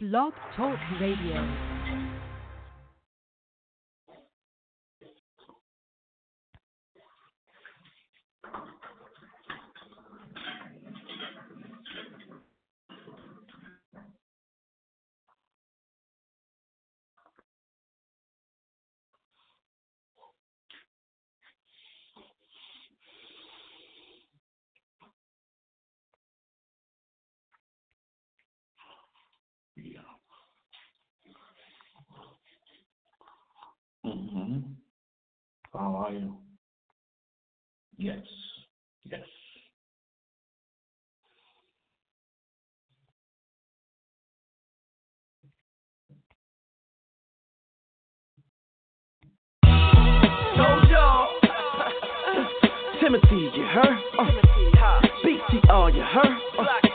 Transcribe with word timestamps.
Blog 0.00 0.32
Talk 0.54 0.78
Radio. 1.00 1.68
Mm-hmm. 34.08 34.72
How 35.78 35.94
are 35.94 36.10
you? 36.12 36.34
Yes. 37.98 38.18
Yes. 39.04 39.20
Told 49.62 50.90
y'all. 50.90 51.28
Timothy, 53.00 53.46
you 53.54 53.62
heard? 53.70 54.02
Uh, 54.18 54.26
BTR, 55.22 55.94
you 55.94 56.02
heard? 56.02 56.34
Uh, 56.58 56.66
do 56.82 56.90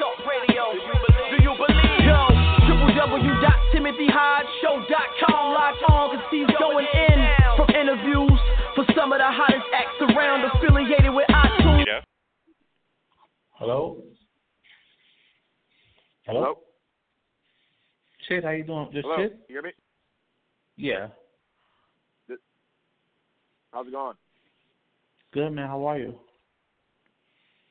you 1.41 1.55
believe? 1.55 2.03
Yo, 2.03 2.27
www.timothyhodgeshow.com. 2.67 5.53
Log 5.53 5.75
on, 5.89 6.09
cause 6.17 6.25
he's 6.29 6.47
going 6.59 6.85
in 6.93 7.25
from 7.55 7.69
interviews 7.69 8.39
for 8.75 8.85
some 8.95 9.11
of 9.11 9.19
the 9.19 9.25
hottest 9.25 9.65
acts 9.73 10.01
around 10.01 10.45
affiliated 10.45 11.13
with 11.13 11.27
iTunes. 11.29 11.85
Yeah. 11.85 12.01
Hello? 13.51 14.03
Hello? 16.25 16.41
Hello. 16.41 16.57
Shit, 18.27 18.43
how 18.43 18.51
you 18.51 18.63
doing? 18.63 18.89
This 18.93 19.03
Hello. 19.03 19.17
shit? 19.17 19.39
You 19.49 19.55
hear 19.55 19.61
me? 19.61 19.71
Yeah. 20.77 21.07
How's 23.71 23.87
it 23.87 23.91
going? 23.91 24.15
Good 25.33 25.49
man, 25.49 25.67
how 25.67 25.83
are 25.85 25.97
you? 25.97 26.15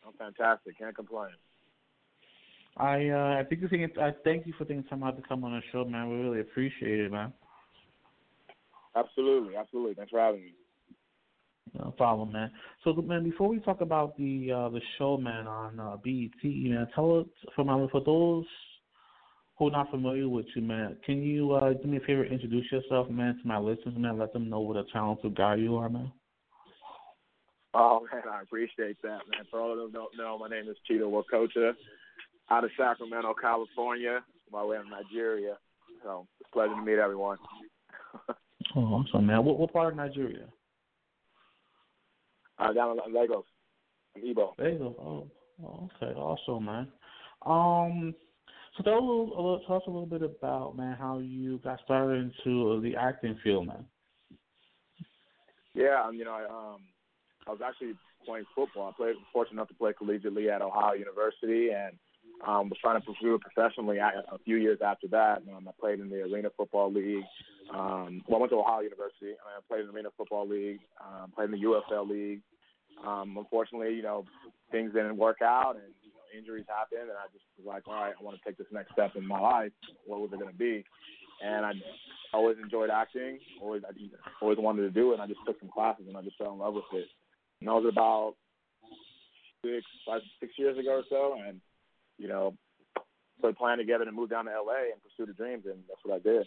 I'm 0.05 0.12
fantastic. 0.14 0.77
Can't 0.78 0.97
complain. 0.97 1.30
I 2.77 3.08
uh 3.11 3.39
I 3.39 3.45
think 3.48 3.61
you 3.62 3.69
think 3.69 3.97
I 3.98 4.12
thank 4.25 4.47
you 4.47 4.55
for 4.58 4.64
taking 4.64 4.83
time 4.84 5.05
out 5.05 5.17
to 5.17 5.23
come 5.28 5.45
on 5.45 5.53
the 5.53 5.61
show, 5.70 5.84
man. 5.84 6.08
We 6.08 6.17
really 6.17 6.41
appreciate 6.41 6.98
it, 6.98 7.12
man. 7.12 7.33
Absolutely, 8.97 9.56
absolutely. 9.56 9.95
Thanks 9.95 10.11
for 10.11 10.19
having 10.19 10.41
me. 10.41 10.53
No 11.79 11.95
problem, 11.97 12.33
man. 12.33 12.51
So, 12.85 12.93
man, 12.93 13.25
before 13.25 13.49
we 13.49 13.59
talk 13.61 13.81
about 13.81 14.17
the 14.17 14.53
uh, 14.53 14.69
the 14.69 14.81
show, 14.99 15.17
man, 15.17 15.47
on 15.47 15.81
uh, 15.81 15.97
BET, 16.05 16.43
man, 16.45 16.87
tell 16.95 17.21
us 17.21 17.27
for 17.55 17.65
my 17.65 17.87
for 17.91 18.03
those 18.05 18.45
who 19.59 19.69
are 19.69 19.71
not 19.71 19.91
familiar 19.91 20.29
with 20.29 20.47
you, 20.55 20.63
man, 20.63 20.97
can 21.07 21.23
you 21.23 21.53
uh, 21.53 21.73
do 21.73 21.89
me 21.89 21.99
a 21.99 22.01
favor, 22.01 22.25
introduce 22.25 22.71
yourself, 22.73 23.09
man, 23.09 23.39
to 23.41 23.49
my 23.49 23.59
listeners, 23.59 23.95
man, 23.97 24.19
let 24.19 24.33
them 24.33 24.51
know 24.51 24.61
what 24.61 24.77
a 24.77 24.85
talented 24.93 25.37
guy 25.37 25.55
you 25.55 25.77
are, 25.77 25.89
man. 25.89 26.13
Oh 27.75 28.07
man, 28.13 28.23
I 28.31 28.43
appreciate 28.43 29.01
that, 29.03 29.21
man. 29.31 29.45
For 29.51 29.61
all 29.61 29.73
of 29.73 29.79
them 29.79 29.87
who 29.87 29.93
don't 29.93 30.19
know, 30.19 30.39
my 30.39 30.49
name 30.49 30.69
is 30.69 30.77
Chido 30.91 31.11
Nwokocha, 31.11 31.73
out 32.51 32.65
of 32.65 32.71
Sacramento, 32.77 33.35
California, 33.41 34.21
my 34.51 34.63
way 34.65 34.77
in 34.77 34.91
Nigeria. 34.91 35.57
So 36.03 36.27
it's 36.41 36.51
a 36.51 36.53
pleasure 36.53 36.75
to 36.75 36.83
meet 36.83 36.99
everyone. 36.99 37.39
Oh, 38.75 38.95
I'm 38.95 39.07
sorry, 39.11 39.25
man. 39.25 39.45
What 39.45 39.59
what 39.59 39.73
part 39.73 39.93
of 39.93 39.97
Nigeria? 39.97 40.47
Uh, 42.58 42.73
down 42.73 42.98
in 43.07 43.14
Lagos, 43.14 43.45
in 44.14 44.27
you 44.27 44.35
go. 44.35 44.55
Oh, 44.58 45.27
oh, 45.64 45.90
okay, 46.02 46.18
awesome, 46.18 46.64
man. 46.64 46.89
Um, 47.45 48.14
so 48.77 48.83
tell, 48.83 48.95
a 48.95 49.01
little, 49.01 49.33
a 49.33 49.40
little, 49.40 49.63
tell 49.67 49.77
us 49.77 49.83
a 49.86 49.90
little 49.90 50.07
bit 50.07 50.23
about, 50.23 50.77
man, 50.77 50.96
how 50.98 51.18
you 51.18 51.58
got 51.58 51.80
started 51.85 52.33
into 52.45 52.80
the 52.80 52.95
acting 52.96 53.39
field, 53.42 53.67
man. 53.67 53.85
Yeah, 55.74 56.05
um, 56.07 56.14
you 56.14 56.24
know, 56.24 56.33
I 56.33 56.45
um 56.45 56.83
I 57.46 57.51
was 57.51 57.61
actually 57.64 57.95
playing 58.27 58.45
football. 58.55 58.89
I 58.89 58.96
played 58.96 59.17
fortunate 59.33 59.55
enough 59.55 59.68
to 59.68 59.74
play 59.74 59.92
collegiately 59.92 60.55
at 60.55 60.62
Ohio 60.62 60.92
University 60.92 61.70
and 61.70 61.96
um 62.47 62.69
was 62.69 62.79
trying 62.81 63.01
to 63.01 63.07
pursue 63.07 63.35
it 63.35 63.41
professionally 63.41 63.98
a, 63.98 64.39
few 64.45 64.57
years 64.57 64.79
after 64.85 65.07
that. 65.09 65.43
Um, 65.55 65.69
I 65.69 65.73
played 65.79 66.01
in 66.01 66.11
the 66.11 66.23
Arena 66.23 66.48
Football 66.57 66.93
League. 66.93 67.25
Um 67.73 68.23
well 68.27 68.39
I 68.39 68.41
went 68.41 68.51
to 68.51 68.59
Ohio 68.59 68.81
University 68.81 69.31
and 69.31 69.48
I 69.57 69.61
played 69.69 69.81
in 69.81 69.87
the 69.89 69.93
Arena 69.93 70.11
Football 70.17 70.48
League, 70.48 70.81
um, 71.01 71.31
played 71.33 71.51
in 71.51 71.61
the 71.61 71.67
UFL 71.67 72.09
League. 72.09 72.41
Um 73.07 73.37
unfortunately, 73.39 73.95
you 73.95 74.03
know, 74.03 74.25
things 74.71 74.92
didn't 74.92 75.17
work 75.17 75.42
out 75.42 75.77
and 75.77 75.95
you 76.03 76.11
know, 76.11 76.39
injuries 76.39 76.67
happened 76.69 77.11
and 77.11 77.19
I 77.19 77.27
just 77.33 77.45
was 77.59 77.67
like, 77.67 77.87
All 77.87 77.95
right, 77.95 78.15
I 78.19 78.23
want 78.23 78.37
to 78.39 78.45
take 78.45 78.59
this 78.59 78.67
next 78.73 78.92
step 78.92 79.17
in 79.17 79.27
my 79.27 79.41
life. 79.41 79.73
What 80.07 80.21
was 80.21 80.31
it 80.33 80.41
gonna 80.41 80.53
be? 80.53 80.85
And 81.42 81.67
I 81.67 81.73
always 82.33 82.57
enjoyed 82.63 82.91
acting. 82.91 83.39
Always, 83.61 83.83
I 83.85 83.92
always 84.41 84.59
wanted 84.59 84.83
to 84.83 84.91
do 84.91 85.11
it. 85.11 85.15
And 85.15 85.23
I 85.23 85.27
just 85.27 85.41
took 85.47 85.59
some 85.59 85.71
classes, 85.71 86.05
and 86.07 86.17
I 86.17 86.23
just 86.23 86.39
fell 86.39 86.53
in 86.53 86.59
love 86.59 86.75
with 86.75 86.85
it. 86.92 87.09
And 87.61 87.69
that 87.69 87.75
was 87.75 87.87
about 87.91 88.35
six, 89.65 89.85
five, 90.07 90.21
six 90.41 90.53
years 90.57 90.79
ago 90.79 91.03
or 91.03 91.05
so. 91.09 91.37
And 91.47 91.61
you 92.18 92.28
know, 92.28 92.55
put 93.40 93.50
a 93.50 93.55
plan 93.55 93.78
together 93.78 94.05
to 94.05 94.12
move 94.12 94.30
down 94.30 94.46
to 94.46 94.50
LA 94.50 94.92
and 94.92 95.02
pursue 95.02 95.27
the 95.27 95.34
dreams, 95.34 95.64
and 95.67 95.83
that's 95.89 96.00
what 96.05 96.14
I 96.14 96.18
did. 96.18 96.46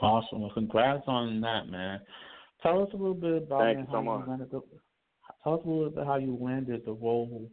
Awesome. 0.00 0.40
Well, 0.40 0.52
congrats 0.54 1.04
on 1.06 1.40
that, 1.40 1.68
man. 1.68 2.00
Tell 2.62 2.82
us 2.82 2.88
a 2.92 2.96
little 2.96 3.14
bit 3.14 3.42
about 3.42 3.62
Thank 3.62 3.78
you 3.78 3.86
how 3.86 3.92
so 3.92 4.02
much. 4.02 4.20
you 4.24 4.30
landed 4.30 4.50
the, 4.50 4.60
tell 5.42 5.54
us 5.54 5.60
a 5.64 5.68
little 5.68 5.90
bit 5.90 6.06
how 6.06 6.16
you 6.16 6.38
landed 6.40 6.84
the 6.84 6.92
role 6.92 7.50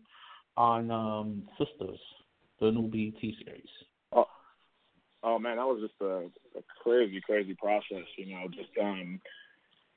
on 0.56 0.92
um, 0.92 1.44
Sistas, 1.60 1.98
the 2.60 2.72
new 2.72 2.88
BET 2.88 3.20
series. 3.20 3.70
Oh, 4.14 4.26
oh 5.24 5.40
man, 5.40 5.58
that 5.58 5.66
was 5.66 5.82
just 5.82 6.00
a, 6.02 6.28
a 6.58 6.64
crazy, 6.84 7.22
crazy 7.22 7.56
process. 7.56 8.06
You 8.18 8.36
know, 8.36 8.48
just 8.50 8.70
um, 8.82 9.20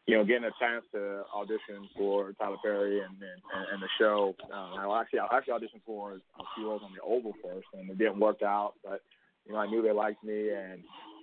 you 0.07 0.17
know, 0.17 0.25
getting 0.25 0.45
a 0.45 0.51
chance 0.59 0.85
to 0.93 1.23
audition 1.35 1.89
for 1.97 2.33
Tyler 2.33 2.57
Perry 2.63 3.01
and 3.01 3.15
and, 3.15 3.67
and 3.73 3.83
the 3.83 3.89
show. 3.99 4.35
Um, 4.53 4.91
I 4.91 5.01
actually 5.01 5.21
I 5.21 5.37
actually 5.37 5.55
auditioned 5.55 5.83
for 5.87 6.15
a 6.15 6.45
few 6.57 6.69
roles 6.69 6.83
on 6.85 6.93
the 6.93 7.03
Oval 7.03 7.33
first, 7.43 7.67
and 7.75 7.89
it 7.89 7.99
didn't 7.99 8.19
work 8.19 8.43
out. 8.43 8.75
But 8.85 9.03
you 9.47 9.53
know, 9.53 9.59
I 9.59 9.67
knew 9.67 9.83
they 9.83 9.93
liked 9.93 10.25
me, 10.25 10.51
and 10.51 10.83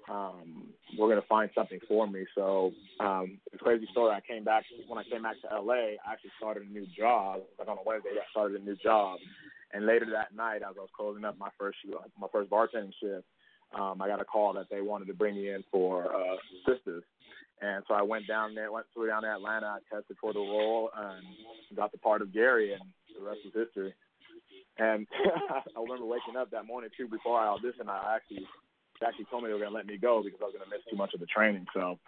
um, 0.10 0.68
we're 0.98 1.10
gonna 1.10 1.28
find 1.28 1.50
something 1.54 1.80
for 1.88 2.08
me. 2.08 2.26
So 2.36 2.72
um, 3.00 3.40
the 3.52 3.58
crazy 3.58 3.88
story. 3.92 4.16
I 4.16 4.22
came 4.22 4.44
back 4.46 4.64
when 4.88 4.98
I 4.98 5.04
came 5.04 5.24
back 5.24 5.36
to 5.42 5.62
LA. 5.62 5.74
I 5.74 6.14
actually 6.14 6.32
started 6.38 6.64
a 6.64 6.72
new 6.72 6.88
job. 6.98 7.42
Like 7.58 7.68
on 7.68 7.78
a 7.78 7.82
Wednesday, 7.86 8.12
I 8.12 8.30
started 8.32 8.62
a 8.62 8.64
new 8.64 8.78
job. 8.78 9.20
And 9.72 9.86
later 9.86 10.08
that 10.14 10.36
night, 10.36 10.58
as 10.58 10.76
I 10.78 10.80
was 10.80 10.90
closing 10.96 11.26
up 11.26 11.38
my 11.38 11.50
first 11.60 11.78
my 12.20 12.28
first 12.32 12.50
bartending 12.50 12.94
shift, 13.02 13.26
um, 13.78 14.02
I 14.02 14.08
got 14.08 14.22
a 14.22 14.26
call 14.26 14.54
that 14.54 14.68
they 14.72 14.82
wanted 14.82 15.08
to 15.08 15.14
bring 15.14 15.36
me 15.36 15.50
in 15.50 15.64
for 15.70 16.06
uh, 16.06 16.38
Sistas. 16.68 17.04
And 17.62 17.84
so 17.88 17.94
I 17.94 18.02
went 18.02 18.28
down 18.28 18.56
there, 18.56 18.72
went 18.72 18.86
flew 18.94 19.08
down 19.08 19.24
to 19.24 19.30
Atlanta. 19.30 19.66
I 19.66 19.96
tested 19.96 20.18
for 20.22 20.32
the 20.32 20.40
role 20.40 20.90
and 20.96 21.26
got 21.76 21.92
the 21.92 21.98
part 21.98 22.22
of 22.22 22.34
Gary, 22.34 22.74
and 22.74 22.82
the 23.18 23.26
rest 23.26 23.40
was 23.44 23.54
history. 23.54 23.94
And 24.78 25.06
I 25.76 25.80
remember 25.80 26.06
waking 26.06 26.38
up 26.38 26.52
that 26.52 26.66
morning 26.66 26.90
too 26.96 27.08
before 27.08 27.40
I 27.40 27.48
auditioned. 27.48 27.90
I 27.90 28.16
actually 28.16 28.48
they 29.00 29.08
actually 29.08 29.26
told 29.26 29.44
me 29.44 29.50
they 29.50 29.54
were 29.54 29.66
to 29.66 29.70
let 29.70 29.86
me 29.86 29.98
go 29.98 30.22
because 30.24 30.40
I 30.42 30.46
was 30.46 30.56
to 30.56 30.70
miss 30.70 30.84
too 30.90 30.98
much 30.98 31.14
of 31.14 31.20
the 31.20 31.26
training. 31.26 31.66
So, 31.74 32.00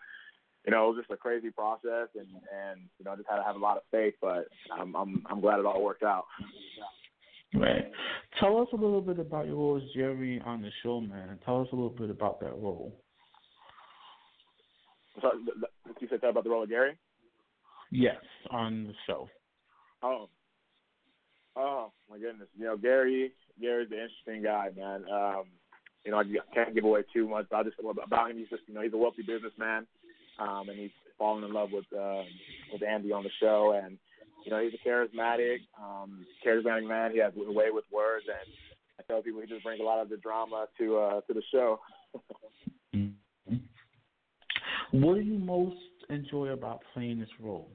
you 0.66 0.72
know, 0.72 0.86
it 0.86 0.96
was 0.96 1.04
just 1.04 1.12
a 1.12 1.18
crazy 1.18 1.50
process, 1.50 2.08
and 2.16 2.28
and 2.28 2.82
you 2.98 3.06
know, 3.06 3.12
I 3.12 3.16
just 3.16 3.30
had 3.30 3.38
to 3.38 3.44
have 3.44 3.56
a 3.56 3.60
lot 3.60 3.78
of 3.78 3.84
faith. 3.92 4.16
But 4.22 4.48
I'm 4.72 4.96
I'm 4.96 5.24
I'm 5.30 5.42
glad 5.42 5.60
it 5.60 5.66
all 5.66 5.84
worked 5.84 6.04
out. 6.04 6.26
Right. 7.54 7.92
Tell 8.40 8.62
us 8.62 8.70
a 8.72 8.78
little 8.78 9.02
bit 9.02 9.20
about 9.20 9.48
your 9.48 9.56
role 9.56 9.78
as 9.78 9.84
Jerry 9.94 10.42
on 10.46 10.62
the 10.62 10.72
show, 10.84 11.02
man. 11.02 11.38
Tell 11.44 11.62
us 11.62 11.68
a 11.74 11.76
little 11.76 11.90
bit 11.90 12.10
about 12.10 12.40
that 12.40 12.54
role. 12.54 13.01
So, 15.22 15.32
you 16.00 16.08
said 16.10 16.20
that 16.22 16.30
about 16.30 16.44
the 16.44 16.50
role 16.50 16.64
of 16.64 16.70
Gary? 16.70 16.98
Yes, 17.92 18.22
on 18.50 18.86
the 18.86 18.94
show. 19.06 19.28
Oh, 20.02 20.30
oh 21.56 21.92
my 22.10 22.18
goodness! 22.18 22.48
You 22.58 22.66
know, 22.66 22.78
Gary. 22.78 23.34
Gary's 23.60 23.92
an 23.92 23.98
interesting 23.98 24.44
guy, 24.44 24.70
man. 24.76 25.04
Um, 25.12 25.44
you 26.06 26.12
know, 26.12 26.20
I 26.20 26.24
can't 26.54 26.74
give 26.74 26.84
away 26.84 27.04
too 27.14 27.28
much, 27.28 27.46
but 27.50 27.58
I 27.58 27.64
just 27.64 27.76
about 27.80 28.32
him. 28.32 28.38
He's 28.38 28.50
just, 28.50 28.64
you 28.68 28.74
know, 28.74 28.82
he's 28.82 28.94
a 28.94 28.98
wealthy 28.98 29.22
businessman, 29.22 29.86
um, 30.40 30.70
and 30.70 30.80
he's 30.80 30.92
fallen 31.18 31.44
in 31.44 31.54
love 31.54 31.70
with 31.72 31.86
um, 31.94 32.26
with 32.72 32.82
Andy 32.82 33.12
on 33.12 33.24
the 33.24 33.30
show, 33.40 33.80
and 33.84 33.98
you 34.46 34.52
know, 34.52 34.64
he's 34.64 34.74
a 34.74 34.88
charismatic, 34.88 35.60
um, 35.80 36.26
charismatic 36.46 36.88
man. 36.88 37.12
He 37.12 37.20
has 37.20 37.34
a 37.36 37.52
way 37.52 37.68
with 37.70 37.86
words, 37.92 38.26
and 38.28 38.54
I 39.00 39.04
tell 39.04 39.22
people 39.22 39.42
he 39.42 39.48
just 39.48 39.64
brings 39.64 39.80
a 39.80 39.84
lot 39.84 40.02
of 40.02 40.10
the 40.10 40.18
drama 40.18 40.68
to 40.80 40.98
uh, 40.98 41.22
to 41.22 41.34
the 41.34 41.44
show. 41.52 41.80
What 44.92 45.16
do 45.16 45.22
you 45.22 45.40
most 45.40 45.78
enjoy 46.10 46.50
about 46.50 46.82
playing 46.94 47.20
this 47.20 47.30
role? 47.40 47.70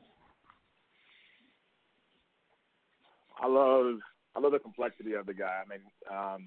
I 3.40 3.46
love 3.46 3.96
I 4.34 4.40
love 4.40 4.52
the 4.52 4.58
complexity 4.58 5.14
of 5.14 5.26
the 5.26 5.34
guy. 5.34 5.62
I 5.64 5.68
mean, 5.68 5.80
um, 6.10 6.44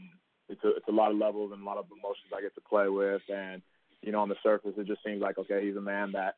it's 0.47 0.63
a 0.63 0.75
it's 0.75 0.87
a 0.87 0.91
lot 0.91 1.11
of 1.11 1.17
levels 1.17 1.51
and 1.53 1.61
a 1.61 1.65
lot 1.65 1.77
of 1.77 1.85
emotions 1.85 2.31
I 2.35 2.41
get 2.41 2.53
to 2.55 2.61
play 2.61 2.87
with, 2.87 3.21
and 3.29 3.61
you 4.01 4.11
know, 4.11 4.19
on 4.19 4.29
the 4.29 4.35
surface, 4.43 4.73
it 4.77 4.87
just 4.87 5.03
seems 5.03 5.21
like 5.21 5.37
okay, 5.39 5.65
he's 5.65 5.75
a 5.75 5.81
man 5.81 6.11
that 6.13 6.35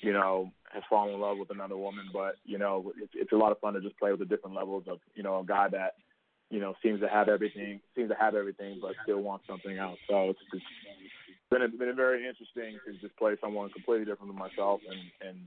you 0.00 0.12
know 0.12 0.52
has 0.72 0.82
fallen 0.88 1.14
in 1.14 1.20
love 1.20 1.38
with 1.38 1.50
another 1.50 1.76
woman, 1.76 2.04
but 2.12 2.36
you 2.44 2.58
know, 2.58 2.92
it's 3.00 3.12
it's 3.14 3.32
a 3.32 3.36
lot 3.36 3.52
of 3.52 3.60
fun 3.60 3.74
to 3.74 3.80
just 3.80 3.98
play 3.98 4.10
with 4.10 4.20
the 4.20 4.26
different 4.26 4.56
levels 4.56 4.84
of 4.88 4.98
you 5.14 5.22
know 5.22 5.40
a 5.40 5.44
guy 5.44 5.68
that 5.68 5.94
you 6.50 6.60
know 6.60 6.74
seems 6.82 7.00
to 7.00 7.08
have 7.08 7.28
everything, 7.28 7.80
seems 7.96 8.10
to 8.10 8.16
have 8.16 8.34
everything, 8.34 8.78
but 8.80 8.92
still 9.02 9.20
wants 9.20 9.46
something 9.46 9.78
else. 9.78 9.98
So 10.08 10.30
it's, 10.30 10.40
it's 10.52 10.64
been 11.50 11.62
a, 11.62 11.68
been 11.68 11.88
a 11.88 11.94
very 11.94 12.26
interesting 12.26 12.78
to 12.86 12.92
just 13.00 13.16
play 13.16 13.34
someone 13.40 13.70
completely 13.70 14.04
different 14.04 14.32
than 14.32 14.38
myself, 14.38 14.80
and 14.88 15.28
and 15.28 15.38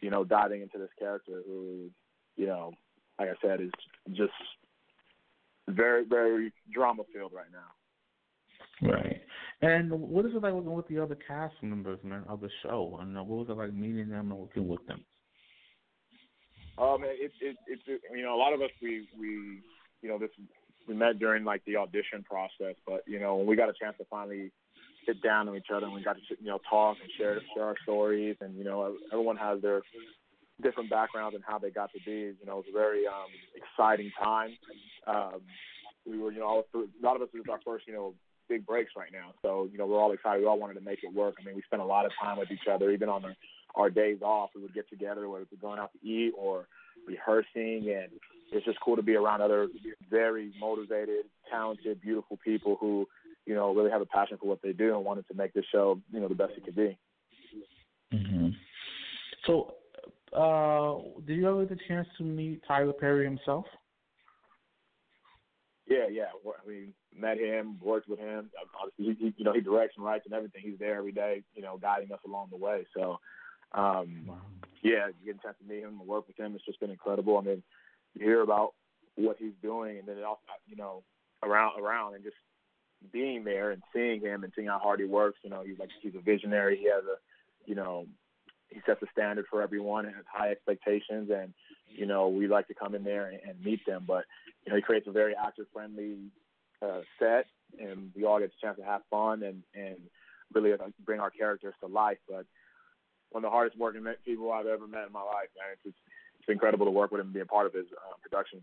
you 0.00 0.10
know 0.10 0.24
diving 0.24 0.62
into 0.62 0.78
this 0.78 0.90
character 0.98 1.42
who 1.46 1.90
you 2.36 2.46
know, 2.46 2.72
like 3.18 3.28
I 3.28 3.34
said, 3.46 3.60
is 3.60 3.70
just 4.12 4.32
very 5.68 6.04
very 6.04 6.52
drama 6.72 7.02
filled 7.14 7.32
right 7.32 7.50
now. 7.52 8.88
Right. 8.88 9.20
And 9.60 9.92
what 9.92 10.26
is 10.26 10.32
it 10.34 10.42
like 10.42 10.52
working 10.52 10.72
with 10.72 10.88
the 10.88 10.98
other 10.98 11.14
cast 11.14 11.54
members, 11.62 12.00
man, 12.02 12.24
of 12.28 12.40
the 12.40 12.50
show? 12.64 12.98
And 13.00 13.14
what 13.14 13.26
was 13.28 13.46
it 13.48 13.56
like 13.56 13.72
meeting 13.72 14.08
them 14.08 14.32
and 14.32 14.40
working 14.40 14.66
with 14.66 14.84
them? 14.86 15.04
Um, 16.78 17.04
it, 17.04 17.30
it, 17.40 17.56
it, 17.68 17.78
it, 17.86 18.00
you 18.12 18.22
know, 18.22 18.34
a 18.34 18.40
lot 18.40 18.52
of 18.52 18.60
us 18.60 18.70
we 18.82 19.06
we, 19.18 19.60
you 20.02 20.08
know, 20.08 20.18
this 20.18 20.30
we 20.88 20.94
met 20.94 21.18
during 21.18 21.44
like 21.44 21.64
the 21.64 21.76
audition 21.76 22.24
process, 22.24 22.74
but 22.86 23.04
you 23.06 23.20
know, 23.20 23.36
when 23.36 23.46
we 23.46 23.56
got 23.56 23.68
a 23.68 23.74
chance 23.80 23.96
to 23.98 24.04
finally 24.10 24.50
sit 25.06 25.22
down 25.22 25.50
with 25.50 25.62
each 25.62 25.70
other 25.74 25.86
and 25.86 25.94
we 25.94 26.02
got 26.02 26.16
to 26.16 26.22
you 26.40 26.46
know 26.46 26.60
talk 26.68 26.96
and 27.00 27.10
share 27.18 27.40
share 27.54 27.64
our 27.64 27.76
stories, 27.82 28.36
and 28.40 28.56
you 28.56 28.64
know, 28.64 28.96
everyone 29.12 29.36
has 29.36 29.60
their 29.62 29.82
different 30.62 30.90
backgrounds 30.90 31.34
and 31.34 31.44
how 31.46 31.58
they 31.58 31.70
got 31.70 31.90
to 31.92 31.98
be. 32.04 32.34
You 32.38 32.46
know, 32.46 32.58
it 32.58 32.66
was 32.66 32.70
a 32.70 32.78
very 32.78 33.06
um, 33.06 33.30
exciting 33.54 34.10
time. 34.22 34.56
Um, 35.06 35.40
we 36.06 36.18
were, 36.18 36.32
you 36.32 36.40
know, 36.40 36.64
a 36.74 37.04
lot 37.04 37.16
of 37.16 37.22
us 37.22 37.28
was 37.32 37.44
our 37.50 37.60
first, 37.64 37.86
you 37.86 37.94
know, 37.94 38.14
big 38.48 38.66
breaks 38.66 38.92
right 38.96 39.10
now. 39.12 39.32
So, 39.42 39.68
you 39.70 39.78
know, 39.78 39.86
we're 39.86 40.00
all 40.00 40.12
excited. 40.12 40.40
We 40.40 40.46
all 40.46 40.58
wanted 40.58 40.74
to 40.74 40.80
make 40.80 41.00
it 41.02 41.12
work. 41.12 41.36
I 41.40 41.44
mean, 41.44 41.54
we 41.54 41.62
spent 41.62 41.82
a 41.82 41.86
lot 41.86 42.06
of 42.06 42.12
time 42.20 42.38
with 42.38 42.50
each 42.50 42.66
other, 42.70 42.90
even 42.90 43.08
on 43.08 43.24
our, 43.24 43.34
our 43.74 43.90
days 43.90 44.18
off. 44.22 44.50
We 44.54 44.62
would 44.62 44.74
get 44.74 44.88
together, 44.88 45.28
whether 45.28 45.46
it's 45.50 45.60
going 45.60 45.78
out 45.78 45.90
to 45.92 46.06
eat 46.06 46.32
or 46.36 46.66
rehearsing. 47.06 47.88
And 47.90 48.10
it's 48.50 48.64
just 48.64 48.78
cool 48.84 48.96
to 48.96 49.02
be 49.02 49.14
around 49.14 49.40
other 49.40 49.68
very 50.10 50.52
motivated, 50.60 51.26
talented, 51.50 52.00
beautiful 52.00 52.38
people 52.44 52.76
who, 52.80 53.08
you 53.46 53.54
know, 53.54 53.74
really 53.74 53.90
have 53.90 54.00
a 54.00 54.06
passion 54.06 54.38
for 54.40 54.48
what 54.48 54.62
they 54.62 54.72
do 54.72 54.94
and 54.94 55.04
wanted 55.04 55.26
to 55.28 55.34
make 55.34 55.52
this 55.52 55.64
show, 55.72 56.00
you 56.12 56.20
know, 56.20 56.28
the 56.28 56.34
best 56.34 56.52
it 56.56 56.64
could 56.64 56.76
be. 56.76 56.98
Mm-hmm. 58.12 58.48
So, 59.46 59.74
uh, 60.36 61.20
did 61.26 61.36
you 61.36 61.48
ever 61.48 61.64
get 61.64 61.76
the 61.76 61.84
chance 61.88 62.06
to 62.18 62.24
meet 62.24 62.62
Tyler 62.66 62.92
Perry 62.92 63.24
himself? 63.24 63.66
Yeah, 65.86 66.06
yeah. 66.10 66.26
I 66.46 66.68
mean, 66.68 66.94
met 67.18 67.38
him, 67.38 67.78
worked 67.82 68.08
with 68.08 68.18
him. 68.18 68.50
Obviously, 68.80 69.14
he, 69.14 69.26
he, 69.26 69.34
you 69.38 69.44
know, 69.44 69.52
he 69.52 69.60
directs 69.60 69.94
and 69.96 70.06
writes 70.06 70.24
and 70.24 70.34
everything. 70.34 70.62
He's 70.64 70.78
there 70.78 70.96
every 70.96 71.12
day, 71.12 71.42
you 71.54 71.62
know, 71.62 71.76
guiding 71.76 72.12
us 72.12 72.20
along 72.24 72.48
the 72.50 72.56
way. 72.56 72.86
So, 72.96 73.18
um, 73.72 74.24
wow. 74.26 74.38
yeah, 74.82 75.08
getting 75.24 75.40
a 75.40 75.42
chance 75.42 75.56
to 75.60 75.68
meet 75.68 75.82
him 75.82 75.98
and 76.00 76.08
work 76.08 76.28
with 76.28 76.38
him, 76.38 76.54
it's 76.54 76.64
just 76.64 76.80
been 76.80 76.90
incredible. 76.90 77.36
I 77.36 77.42
mean, 77.42 77.62
you 78.14 78.24
hear 78.24 78.42
about 78.42 78.74
what 79.16 79.36
he's 79.38 79.52
doing, 79.60 79.98
and 79.98 80.06
then 80.06 80.18
it 80.18 80.24
also, 80.24 80.40
you 80.66 80.76
know, 80.76 81.02
around 81.42 81.78
around 81.80 82.14
and 82.14 82.22
just 82.22 82.36
being 83.12 83.44
there 83.44 83.70
and 83.70 83.82
seeing 83.92 84.20
him 84.20 84.44
and 84.44 84.52
seeing 84.54 84.68
how 84.68 84.78
hard 84.78 85.00
he 85.00 85.06
works. 85.06 85.38
You 85.42 85.50
know, 85.50 85.62
he's 85.64 85.78
like 85.78 85.90
he's 86.00 86.14
a 86.14 86.20
visionary. 86.20 86.76
He 86.76 86.84
has 86.84 87.04
a, 87.04 87.16
you 87.68 87.74
know, 87.74 88.06
he 88.68 88.80
sets 88.86 89.02
a 89.02 89.06
standard 89.12 89.46
for 89.50 89.62
everyone 89.62 90.06
and 90.06 90.14
has 90.14 90.24
high 90.32 90.50
expectations. 90.50 91.30
And 91.34 91.52
you 91.88 92.06
know, 92.06 92.28
we 92.28 92.48
like 92.48 92.68
to 92.68 92.74
come 92.74 92.94
in 92.94 93.04
there 93.04 93.26
and, 93.26 93.40
and 93.46 93.64
meet 93.64 93.84
them. 93.86 94.04
But 94.06 94.24
you 94.64 94.70
know, 94.70 94.76
he 94.76 94.82
creates 94.82 95.06
a 95.06 95.12
very 95.12 95.34
actor 95.36 95.66
friendly 95.72 96.18
uh, 96.80 97.00
set, 97.18 97.46
and 97.78 98.10
we 98.14 98.24
all 98.24 98.38
get 98.38 98.50
a 98.56 98.66
chance 98.66 98.78
to 98.78 98.84
have 98.84 99.02
fun 99.10 99.42
and 99.42 99.62
and 99.74 99.96
really 100.54 100.72
uh, 100.72 100.76
bring 101.04 101.20
our 101.20 101.30
characters 101.30 101.74
to 101.80 101.86
life. 101.86 102.18
But 102.28 102.46
one 103.30 103.44
of 103.44 103.50
the 103.50 103.54
hardest 103.54 103.78
working 103.78 104.04
people 104.24 104.52
I've 104.52 104.66
ever 104.66 104.86
met 104.86 105.06
in 105.06 105.12
my 105.12 105.22
life, 105.22 105.48
man. 105.56 105.72
It's 105.72 105.82
just, 105.84 105.96
it's 106.40 106.48
incredible 106.48 106.86
to 106.86 106.92
work 106.92 107.10
with 107.10 107.20
him 107.20 107.28
and 107.28 107.34
be 107.34 107.40
a 107.40 107.46
part 107.46 107.66
of 107.66 107.72
his 107.72 107.86
uh, 107.92 108.14
production. 108.22 108.62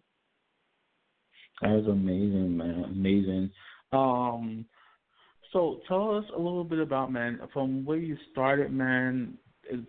That 1.61 1.71
was 1.71 1.87
amazing, 1.87 2.55
man. 2.55 2.85
Amazing. 2.85 3.51
Um, 3.91 4.65
so 5.51 5.79
tell 5.87 6.15
us 6.15 6.25
a 6.35 6.37
little 6.39 6.63
bit 6.63 6.79
about 6.79 7.11
man 7.11 7.39
from 7.53 7.85
where 7.85 7.97
you 7.97 8.17
started, 8.31 8.71
man, 8.71 9.37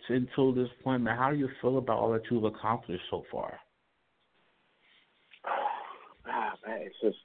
until 0.08 0.52
this 0.52 0.69
point, 0.82 1.02
man. 1.02 1.17
How 1.17 1.31
do 1.31 1.37
you 1.37 1.49
feel 1.61 1.79
about 1.79 1.99
all 1.99 2.12
that 2.12 2.23
you've 2.31 2.44
accomplished 2.44 3.05
so 3.11 3.25
far? 3.31 3.58
Ah, 6.32 6.52
man, 6.64 6.82
it's 6.82 6.94
just 7.02 7.17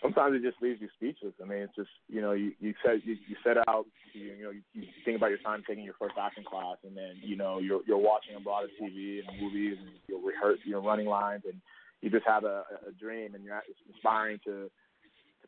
sometimes 0.00 0.36
it 0.36 0.42
just 0.42 0.62
leaves 0.62 0.80
you 0.80 0.88
speechless. 0.96 1.34
I 1.42 1.46
mean, 1.46 1.58
it's 1.58 1.74
just 1.74 1.90
you 2.08 2.20
know 2.20 2.32
you 2.32 2.52
you 2.60 2.72
set 2.84 3.04
you, 3.04 3.16
you 3.28 3.36
set 3.44 3.56
out 3.68 3.84
you, 4.14 4.24
you 4.24 4.44
know 4.44 4.50
you, 4.50 4.62
you 4.72 4.84
think 5.04 5.16
about 5.16 5.30
your 5.30 5.38
time 5.38 5.62
taking 5.66 5.84
your 5.84 5.94
first 5.98 6.14
acting 6.20 6.44
class, 6.44 6.76
and 6.84 6.96
then 6.96 7.16
you 7.22 7.36
know 7.36 7.58
you're 7.58 7.80
you're 7.86 7.98
watching 7.98 8.36
a 8.36 8.48
lot 8.48 8.64
of 8.64 8.70
TV 8.80 9.20
and 9.20 9.40
movies, 9.40 9.76
and 9.80 9.90
you're 10.06 10.24
rehearse 10.24 10.58
you're 10.64 10.80
running 10.80 11.06
lines, 11.06 11.42
and 11.44 11.60
you 12.00 12.10
just 12.10 12.26
have 12.26 12.44
a, 12.44 12.62
a 12.88 12.92
dream, 12.98 13.34
and 13.34 13.44
you're 13.44 13.60
inspiring 13.92 14.38
to 14.44 14.70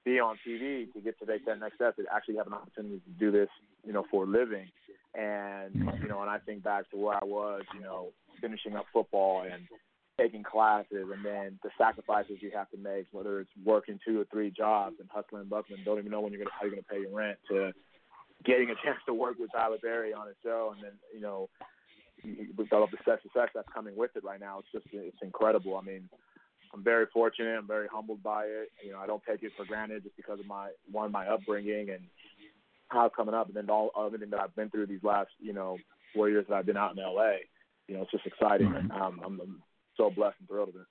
be 0.08 0.20
on 0.20 0.38
TV 0.46 0.90
to 0.92 1.00
get 1.00 1.18
to 1.20 1.26
take 1.26 1.44
that 1.46 1.60
next 1.60 1.76
step, 1.76 1.96
to 1.96 2.04
actually 2.14 2.36
have 2.36 2.46
an 2.46 2.54
opportunity 2.54 3.00
to 3.00 3.10
do 3.18 3.30
this, 3.30 3.48
you 3.86 3.92
know, 3.92 4.04
for 4.10 4.24
a 4.24 4.26
living. 4.26 4.68
And 5.14 5.74
mm-hmm. 5.74 6.02
you 6.02 6.08
know, 6.08 6.22
and 6.22 6.30
I 6.30 6.38
think 6.38 6.62
back 6.64 6.90
to 6.90 6.96
where 6.96 7.16
I 7.16 7.24
was, 7.24 7.62
you 7.74 7.80
know, 7.80 8.08
finishing 8.40 8.76
up 8.76 8.86
football 8.92 9.42
and 9.42 9.66
taking 10.18 10.42
classes 10.42 11.06
and 11.12 11.24
then 11.24 11.58
the 11.62 11.70
sacrifices 11.78 12.38
you 12.40 12.50
have 12.54 12.70
to 12.70 12.76
make, 12.76 13.06
whether 13.12 13.40
it's 13.40 13.50
working 13.64 14.00
two 14.04 14.20
or 14.20 14.24
three 14.32 14.50
jobs 14.50 14.96
and 14.98 15.08
hustling 15.12 15.42
and 15.42 15.50
bustling, 15.50 15.80
don't 15.84 15.98
even 15.98 16.10
know 16.10 16.20
when 16.20 16.32
you're 16.32 16.42
gonna 16.42 16.54
how 16.58 16.66
you're 16.66 16.74
gonna 16.74 16.90
pay 16.90 17.00
your 17.00 17.14
rent 17.14 17.38
to 17.48 17.72
getting 18.44 18.70
a 18.70 18.74
chance 18.84 18.98
to 19.06 19.14
work 19.14 19.36
with 19.38 19.50
Tyler 19.52 19.78
Perry 19.82 20.12
on 20.12 20.28
a 20.28 20.36
show 20.42 20.74
and 20.74 20.84
then, 20.84 20.92
you 21.14 21.20
know, 21.20 21.48
with 22.56 22.72
all 22.72 22.82
of 22.82 22.90
the 22.90 22.96
success 22.98 23.50
that's 23.54 23.68
coming 23.72 23.96
with 23.96 24.10
it 24.16 24.24
right 24.24 24.40
now, 24.40 24.58
it's 24.58 24.68
just 24.72 24.86
it's 24.92 25.22
incredible. 25.22 25.76
I 25.76 25.82
mean, 25.82 26.08
I'm 26.74 26.84
very 26.84 27.06
fortunate. 27.12 27.58
I'm 27.58 27.66
very 27.66 27.88
humbled 27.90 28.22
by 28.22 28.44
it. 28.44 28.70
You 28.84 28.92
know, 28.92 28.98
I 28.98 29.06
don't 29.06 29.22
take 29.28 29.42
it 29.42 29.52
for 29.56 29.64
granted 29.64 30.04
just 30.04 30.16
because 30.16 30.40
of 30.40 30.46
my 30.46 30.70
one 30.90 31.12
my 31.12 31.26
upbringing 31.26 31.90
and 31.90 32.00
how 32.88 33.04
I'm 33.04 33.10
coming 33.10 33.34
up, 33.34 33.48
and 33.48 33.56
then 33.56 33.70
all 33.70 33.90
of 33.94 34.06
everything 34.06 34.30
that 34.30 34.40
I've 34.40 34.56
been 34.56 34.70
through 34.70 34.86
these 34.86 35.02
last 35.02 35.30
you 35.38 35.52
know 35.52 35.78
four 36.14 36.28
years 36.28 36.46
that 36.48 36.54
I've 36.54 36.66
been 36.66 36.76
out 36.76 36.96
in 36.96 37.02
LA. 37.02 37.32
You 37.86 37.96
know, 37.96 38.02
it's 38.02 38.10
just 38.10 38.26
exciting. 38.26 38.68
Mm-hmm. 38.68 38.90
Um, 38.90 39.20
I'm, 39.24 39.40
I'm 39.40 39.62
so 39.96 40.10
blessed 40.10 40.36
and 40.40 40.48
thrilled 40.48 40.68
with 40.68 40.82
it. 40.82 40.88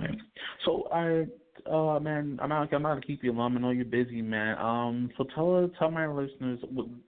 Right. 0.00 0.18
So 0.64 0.88
I, 0.92 1.26
uh, 1.70 2.00
man, 2.00 2.38
I'm 2.42 2.48
not, 2.48 2.72
I'm 2.72 2.82
not 2.82 2.94
gonna 2.94 3.00
keep 3.00 3.22
you 3.22 3.32
long. 3.32 3.56
I 3.56 3.60
know 3.60 3.70
you're 3.70 3.84
busy, 3.84 4.22
man. 4.22 4.58
Um, 4.58 5.10
so 5.16 5.24
tell 5.34 5.70
tell 5.78 5.90
my 5.90 6.06
listeners, 6.06 6.58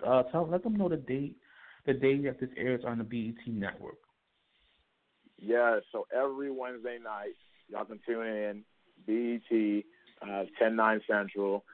uh, 0.07 0.23
tell 0.25 0.49
let 0.49 0.63
them 0.63 0.77
know 0.77 0.89
the 0.89 0.97
date, 0.97 1.37
the 1.87 1.95
day 1.95 2.19
that 2.23 2.41
this 2.41 2.51
airs 2.57 2.83
on 2.87 2.99
the 2.99 3.05
BET 3.05 3.53
network. 3.53 3.99
Yeah. 5.39 5.81
So 5.93 6.07
every 6.15 6.51
Wednesday 6.51 6.99
night, 7.03 7.35
y'all 7.69 7.85
can 7.85 8.01
tune 8.07 8.27
in 8.27 8.65
BET, 9.07 9.85
uh, 10.29 10.45
10 10.59 10.77
9 10.77 11.01
Central. 11.09 11.65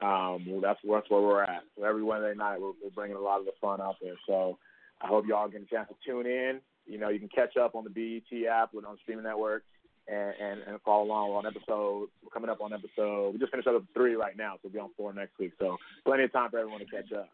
Um, 0.00 0.60
that's 0.62 0.78
that's 0.88 1.10
where 1.10 1.20
we're 1.20 1.42
at. 1.42 1.62
So 1.76 1.84
every 1.84 2.04
Wednesday 2.04 2.34
night, 2.36 2.60
we're, 2.60 2.72
we're 2.82 2.90
bringing 2.94 3.16
a 3.16 3.20
lot 3.20 3.40
of 3.40 3.46
the 3.46 3.52
fun 3.60 3.80
out 3.80 3.96
there. 4.00 4.14
So 4.26 4.58
I 5.00 5.08
hope 5.08 5.26
y'all 5.26 5.48
get 5.48 5.62
a 5.62 5.66
chance 5.66 5.88
to 5.88 5.94
tune 6.06 6.26
in 6.26 6.60
you 6.88 6.98
know, 6.98 7.10
you 7.10 7.18
can 7.20 7.28
catch 7.28 7.56
up 7.56 7.74
on 7.74 7.84
the 7.84 7.90
BET 7.90 8.46
app 8.50 8.72
with 8.72 8.84
on 8.84 8.96
streaming 9.02 9.24
network 9.24 9.62
and, 10.08 10.34
and, 10.40 10.60
and 10.66 10.80
follow 10.82 11.04
along 11.04 11.30
on 11.32 11.46
episode. 11.46 12.08
We're 12.22 12.30
coming 12.32 12.50
up 12.50 12.62
on 12.62 12.72
episode. 12.72 13.32
We 13.32 13.38
just 13.38 13.52
finished 13.52 13.68
up 13.68 13.82
three 13.94 14.14
right 14.14 14.36
now, 14.36 14.54
so 14.54 14.60
we'll 14.64 14.72
be 14.72 14.78
on 14.78 14.90
four 14.96 15.12
next 15.12 15.38
week. 15.38 15.52
So 15.58 15.76
plenty 16.04 16.24
of 16.24 16.32
time 16.32 16.50
for 16.50 16.58
everyone 16.58 16.80
to 16.80 16.86
catch 16.86 17.12
up. 17.12 17.28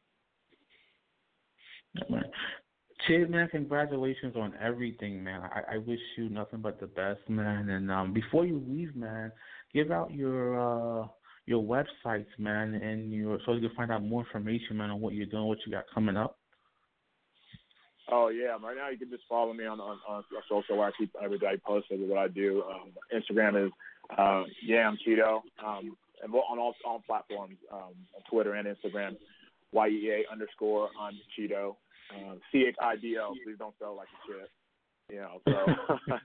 Chid, 3.07 3.31
man, 3.31 3.49
congratulations 3.49 4.35
on 4.37 4.55
everything, 4.63 5.23
man. 5.23 5.43
I, 5.43 5.75
I 5.75 5.79
wish 5.79 5.99
you 6.17 6.31
nothing 6.31 6.61
but 6.61 6.81
the 6.81 6.87
best, 6.87 7.21
man. 7.29 7.69
And 7.69 7.91
um, 7.91 8.13
before 8.13 8.47
you 8.47 8.65
leave, 8.67 8.97
man, 8.97 9.31
give 9.75 9.91
out 9.91 10.13
your 10.13 11.03
uh, 11.03 11.07
your 11.47 11.63
websites, 11.63 12.27
man, 12.39 12.75
and 12.75 13.13
your 13.13 13.39
so 13.45 13.53
you 13.53 13.69
can 13.69 13.77
find 13.77 13.93
out 13.93 14.03
more 14.03 14.23
information, 14.23 14.79
man, 14.79 14.91
on 14.91 15.01
what 15.01 15.13
you're 15.15 15.27
doing, 15.27 15.45
what 15.45 15.59
you 15.67 15.73
got 15.73 15.85
coming 15.93 16.17
up. 16.17 16.39
Oh 18.11 18.29
yeah, 18.29 18.57
right 18.63 18.77
now 18.77 18.89
you 18.89 18.99
can 18.99 19.11
just 19.11 19.25
follow 19.29 19.53
me 19.53 19.67
on 19.67 19.81
on, 19.81 19.99
on 20.09 20.25
social 20.49 20.81
I 20.81 20.91
keep 20.97 21.15
every 21.23 21.39
day 21.39 21.61
posted 21.67 22.01
what 22.09 22.19
I 22.19 22.29
do. 22.29 22.63
Um, 22.63 22.93
Instagram 23.15 23.67
is 23.67 23.73
uh, 24.17 24.45
yeah 24.65 24.89
I'm 24.89 24.99
Chido, 25.07 25.43
um, 25.65 25.97
and 26.23 26.35
on 26.35 26.59
all 26.59 26.75
all 26.87 27.03
platforms, 27.07 27.57
um, 27.73 27.95
on 28.15 28.23
Twitter 28.31 28.55
and 28.55 28.67
Instagram, 28.67 29.17
Y 29.73 29.89
E 29.89 30.11
A 30.11 30.33
underscore 30.33 30.89
I'm 30.99 31.15
Chido, 31.39 31.77
uh, 32.11 32.35
C 32.51 32.65
H 32.69 32.77
I 32.81 32.97
D 32.97 33.17
O. 33.19 33.35
Please 33.45 33.59
don't 33.59 33.75
spell 33.77 33.97
like 33.97 34.09
a 34.09 34.21
shit. 34.27 34.51
You 35.11 35.21
know, 35.21 35.41
so 35.47 36.17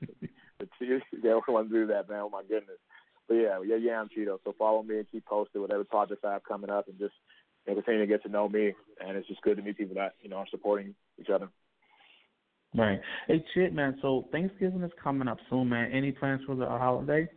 it's, 0.59 1.05
yeah, 1.21 1.37
everyone 1.37 1.69
do 1.69 1.87
that, 1.87 2.09
man. 2.09 2.21
Oh 2.23 2.29
my 2.29 2.43
goodness. 2.43 2.79
But 3.27 3.35
yeah, 3.35 3.59
yeah, 3.65 3.75
yeah, 3.75 3.99
I'm 3.99 4.07
Chido. 4.07 4.39
So 4.43 4.55
follow 4.57 4.81
me 4.83 4.97
and 4.97 5.11
keep 5.11 5.25
posted 5.25 5.61
with 5.61 5.71
every 5.71 5.85
project 5.85 6.23
I 6.25 6.33
have 6.33 6.43
coming 6.43 6.69
up, 6.69 6.87
and 6.87 6.97
just 6.97 7.13
you 7.67 7.75
know, 7.75 7.81
continue 7.81 8.01
to 8.01 8.07
get 8.07 8.23
to 8.23 8.29
know 8.29 8.47
me. 8.49 8.73
And 9.05 9.17
it's 9.17 9.27
just 9.27 9.41
good 9.41 9.57
to 9.57 9.63
meet 9.63 9.77
people 9.77 9.95
that 9.95 10.13
you 10.21 10.29
know 10.29 10.37
are 10.37 10.47
supporting 10.49 10.95
each 11.19 11.29
other. 11.29 11.49
Right. 12.75 12.99
Hey, 13.27 13.43
shit, 13.53 13.73
man. 13.73 13.97
So 14.01 14.27
Thanksgiving 14.31 14.83
is 14.83 14.91
coming 15.03 15.27
up 15.27 15.39
soon, 15.49 15.69
man. 15.69 15.91
Any 15.91 16.11
plans 16.11 16.41
for 16.45 16.55
the 16.55 16.65
holiday? 16.65 17.27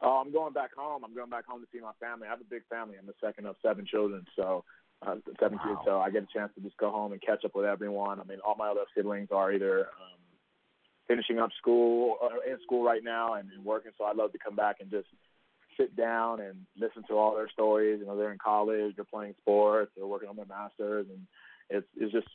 Oh, 0.00 0.22
I'm 0.24 0.32
going 0.32 0.52
back 0.52 0.74
home. 0.76 1.02
I'm 1.04 1.14
going 1.14 1.30
back 1.30 1.46
home 1.46 1.60
to 1.60 1.66
see 1.72 1.80
my 1.80 1.92
family. 1.98 2.26
I 2.26 2.30
have 2.30 2.40
a 2.40 2.44
big 2.44 2.62
family. 2.70 2.96
I'm 2.98 3.06
the 3.06 3.14
second 3.20 3.46
of 3.46 3.56
seven 3.62 3.86
children, 3.86 4.24
so 4.36 4.64
uh, 5.06 5.16
seven 5.40 5.58
wow. 5.64 5.82
So 5.84 6.00
I 6.00 6.10
get 6.10 6.22
a 6.22 6.28
chance 6.32 6.52
to 6.54 6.60
just 6.60 6.76
go 6.76 6.90
home 6.90 7.12
and 7.12 7.20
catch 7.20 7.44
up 7.44 7.54
with 7.54 7.66
everyone. 7.66 8.20
I 8.20 8.24
mean, 8.24 8.38
all 8.46 8.56
my 8.56 8.68
other 8.68 8.84
siblings 8.96 9.28
are 9.32 9.52
either 9.52 9.80
um, 9.80 10.20
finishing 11.08 11.38
up 11.38 11.50
school 11.58 12.16
or 12.20 12.32
uh, 12.32 12.52
in 12.52 12.58
school 12.62 12.82
right 12.82 13.02
now 13.02 13.34
and, 13.34 13.50
and 13.52 13.64
working. 13.64 13.92
So 13.98 14.04
I'd 14.04 14.16
love 14.16 14.32
to 14.32 14.38
come 14.38 14.56
back 14.56 14.76
and 14.80 14.90
just 14.90 15.08
sit 15.76 15.96
down 15.96 16.40
and 16.40 16.66
listen 16.78 17.02
to 17.08 17.14
all 17.14 17.34
their 17.34 17.48
stories. 17.48 18.00
You 18.00 18.06
know, 18.06 18.16
they're 18.16 18.32
in 18.32 18.38
college, 18.38 18.94
they're 18.96 19.04
playing 19.04 19.34
sports, 19.40 19.92
they're 19.96 20.06
working 20.06 20.28
on 20.28 20.36
their 20.36 20.46
masters, 20.46 21.06
and 21.08 21.26
it's 21.70 21.86
it's 21.96 22.12
just 22.12 22.28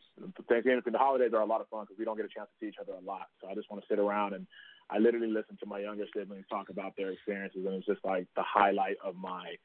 Thanksgiving. 0.47 0.81
and 0.85 0.93
The 0.93 0.97
holidays 0.97 1.31
are 1.33 1.41
a 1.41 1.45
lot 1.45 1.61
of 1.61 1.69
fun 1.69 1.83
because 1.83 1.97
we 1.97 2.05
don't 2.05 2.17
get 2.17 2.25
a 2.25 2.29
chance 2.29 2.49
to 2.49 2.65
see 2.65 2.69
each 2.69 2.81
other 2.81 2.93
a 2.93 3.05
lot. 3.05 3.27
So 3.41 3.47
I 3.47 3.55
just 3.55 3.69
want 3.69 3.83
to 3.83 3.87
sit 3.87 3.99
around 3.99 4.33
and 4.33 4.47
I 4.89 4.97
literally 4.97 5.31
listen 5.31 5.57
to 5.59 5.65
my 5.67 5.79
younger 5.79 6.05
siblings 6.15 6.45
talk 6.49 6.69
about 6.69 6.93
their 6.97 7.11
experiences, 7.11 7.65
and 7.65 7.75
it's 7.75 7.85
just 7.85 8.03
like 8.03 8.27
the 8.35 8.43
highlight 8.43 8.97
of 9.03 9.15
my 9.15 9.55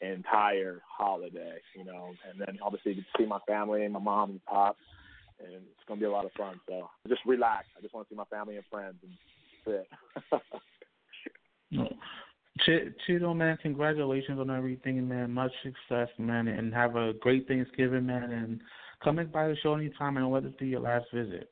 entire 0.00 0.82
holiday, 0.86 1.58
you 1.76 1.84
know. 1.84 2.14
And 2.28 2.40
then 2.40 2.58
obviously 2.62 2.94
to 2.94 3.02
see 3.18 3.26
my 3.26 3.38
family, 3.46 3.86
my 3.88 3.98
mom 3.98 4.30
and 4.30 4.44
pop, 4.44 4.76
and 5.38 5.54
it's 5.54 5.84
gonna 5.86 6.00
be 6.00 6.06
a 6.06 6.10
lot 6.10 6.24
of 6.24 6.32
fun. 6.32 6.60
So 6.68 6.88
just 7.08 7.22
relax. 7.26 7.66
I 7.76 7.80
just 7.80 7.94
want 7.94 8.08
to 8.08 8.14
see 8.14 8.18
my 8.18 8.24
family 8.24 8.56
and 8.56 8.64
friends, 8.70 8.96
and 9.02 9.12
that's 9.66 9.86
it. 10.32 10.42
Ch- 12.60 12.92
Chido, 13.06 13.36
man, 13.36 13.58
congratulations 13.60 14.40
on 14.40 14.50
everything, 14.50 15.06
man. 15.06 15.30
Much 15.30 15.52
success, 15.62 16.08
man, 16.18 16.48
and 16.48 16.72
have 16.72 16.96
a 16.96 17.12
great 17.20 17.46
Thanksgiving, 17.46 18.06
man. 18.06 18.30
And 18.32 18.60
come 19.04 19.16
by 19.32 19.48
the 19.48 19.56
show 19.62 19.74
anytime, 19.74 20.16
and 20.16 20.30
let 20.30 20.44
it 20.44 20.58
be 20.58 20.68
your 20.68 20.80
last 20.80 21.06
visit. 21.12 21.50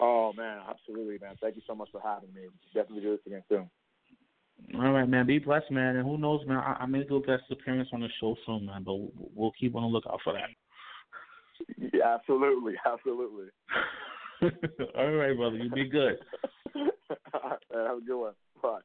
Oh 0.00 0.32
man, 0.36 0.58
absolutely, 0.68 1.18
man. 1.20 1.36
Thank 1.40 1.56
you 1.56 1.62
so 1.66 1.74
much 1.74 1.88
for 1.92 2.00
having 2.02 2.32
me. 2.34 2.42
Definitely 2.74 3.02
do 3.02 3.10
this 3.12 3.26
again 3.26 3.44
soon. 3.48 3.70
All 4.74 4.92
right, 4.92 5.08
man. 5.08 5.26
Be 5.26 5.38
blessed, 5.38 5.70
man. 5.70 5.96
And 5.96 6.06
who 6.06 6.18
knows, 6.18 6.46
man? 6.46 6.58
I, 6.58 6.78
I 6.80 6.86
may 6.86 7.04
do 7.04 7.16
a 7.16 7.22
guest 7.22 7.44
appearance 7.50 7.88
on 7.92 8.00
the 8.00 8.08
show 8.20 8.36
soon, 8.46 8.66
man. 8.66 8.82
But 8.84 8.96
we'll 9.34 9.52
keep 9.58 9.74
on 9.74 9.82
the 9.82 9.88
lookout 9.88 10.20
for 10.24 10.32
that. 10.32 10.48
Yeah, 11.92 12.14
absolutely, 12.14 12.74
absolutely. 12.84 13.46
All 14.96 15.12
right, 15.12 15.36
brother. 15.36 15.56
You 15.56 15.70
be 15.70 15.88
good. 15.88 16.18
have 16.74 17.98
a 17.98 18.00
good 18.04 18.20
one. 18.20 18.32
Bye. 18.62 18.80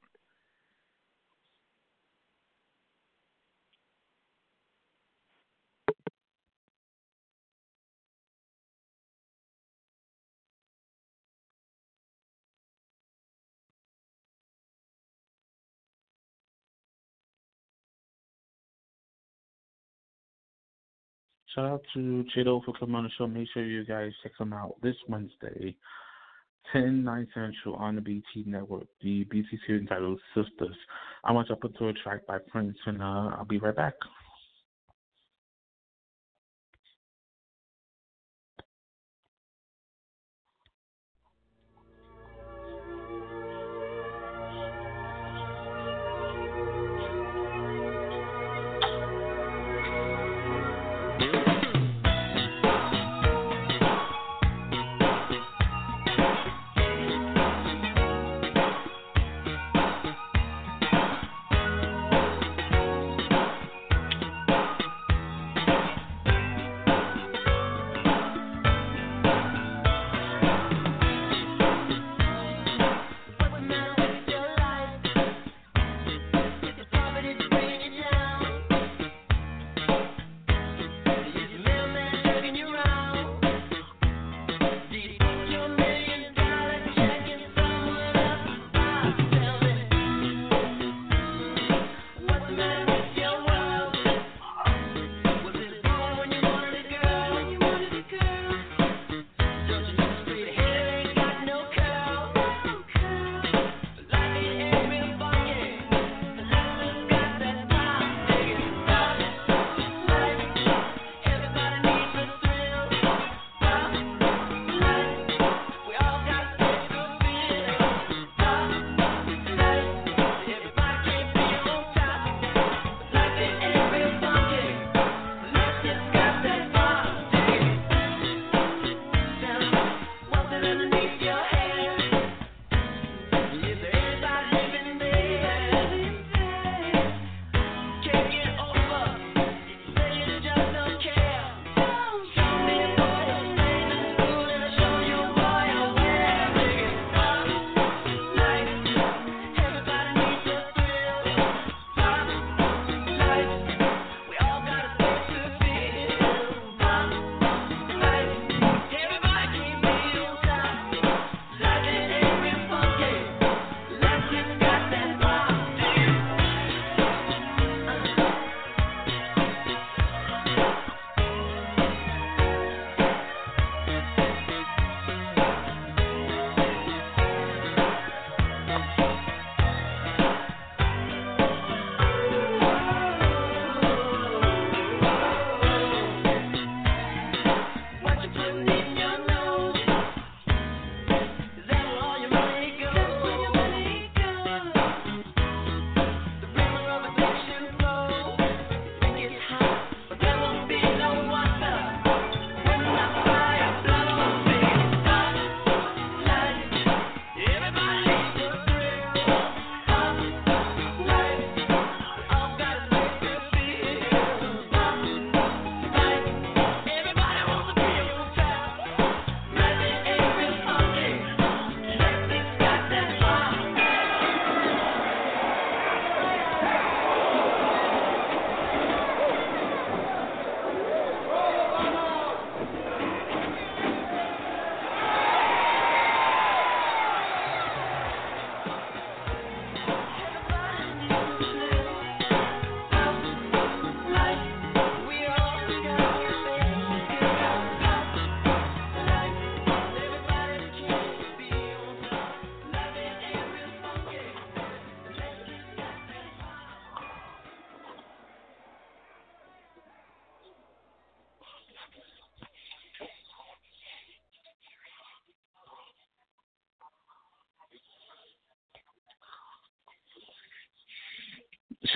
Shout 21.57 21.65
out 21.65 21.81
to 21.95 22.23
Chido 22.35 22.63
for 22.63 22.73
coming 22.79 22.93
on 22.93 23.05
the 23.05 23.09
show. 23.17 23.25
Make 23.25 23.47
sure 23.51 23.65
you 23.65 23.83
guys 23.83 24.11
check 24.21 24.33
him 24.39 24.53
out 24.53 24.75
this 24.83 24.93
Wednesday, 25.07 25.75
10, 26.71 27.03
9 27.03 27.27
Central 27.33 27.73
on 27.77 27.95
the 27.95 28.01
BET 28.01 28.45
Network. 28.45 28.85
The 29.01 29.23
BET 29.23 29.43
series 29.65 29.81
entitled 29.81 30.19
Sistas. 30.35 30.75
I 31.23 31.31
want 31.31 31.47
to 31.47 31.55
put 31.55 31.75
to 31.79 31.87
a 31.87 31.93
track 31.93 32.27
by 32.27 32.37
Prince, 32.51 32.77
and 32.85 33.01
uh, 33.01 33.31
I'll 33.35 33.45
be 33.49 33.57
right 33.57 33.75
back. 33.75 33.95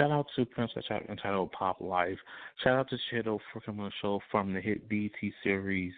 Shout 0.02 0.10
out 0.10 0.26
to 0.36 0.46
Princess 0.46 0.84
Chat 0.88 1.04
entitled 1.10 1.52
Pop 1.52 1.80
Life. 1.80 2.18
Shout 2.64 2.74
out 2.76 2.90
to 2.90 2.98
Shadow 3.12 3.40
for 3.54 3.60
coming 3.62 3.82
on 3.82 3.90
the 3.90 3.94
show 4.02 4.20
from 4.32 4.52
the 4.52 4.60
hit 4.60 4.90
BET 4.90 5.12
series 5.44 5.94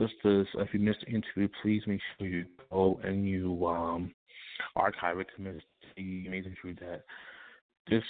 Sistas. 0.00 0.46
If 0.54 0.72
you 0.72 0.80
missed 0.80 1.00
the 1.06 1.12
interview, 1.12 1.48
please 1.60 1.82
make 1.86 2.00
sure 2.16 2.26
you 2.26 2.46
go 2.70 2.98
and 3.04 3.28
you 3.28 3.66
um, 3.66 4.14
archive 4.76 5.18
it 5.18 5.26
to 5.36 5.42
miss 5.42 5.62
the 5.94 6.24
amazing 6.26 6.56
interview 6.64 6.74
that 6.86 7.02
this 7.90 8.02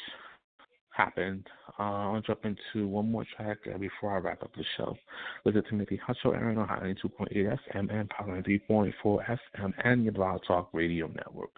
happened. 0.91 1.49
Uh, 1.81 2.13
I'll 2.13 2.21
jump 2.21 2.45
into 2.45 2.87
one 2.87 3.11
more 3.11 3.27
track 3.37 3.59
uh, 3.75 3.77
before 3.77 4.15
I 4.15 4.21
wrap 4.21 4.45
up 4.45 4.55
the 4.55 4.65
show. 4.77 4.97
Listen 5.45 5.65
to 5.65 5.69
Timothy 5.69 5.97
Hutchell, 6.07 6.35
Aaron 6.35 6.59
on 6.59 6.69
92.8 6.69 7.59
FM 7.75 7.93
and 7.93 8.09
Power 8.09 8.41
3.4 8.41 8.93
FM 9.05 9.73
and 9.83 10.05
your 10.05 10.13
Blog 10.13 10.43
Talk 10.47 10.69
Radio 10.73 11.09
Network. 11.09 11.51